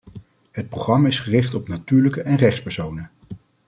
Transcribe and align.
Het 0.51 0.69
programma 0.69 1.07
is 1.07 1.19
gericht 1.19 1.53
op 1.53 1.67
natuurlijke 1.67 2.21
en 2.21 2.35
rechtspersonen. 2.35 3.11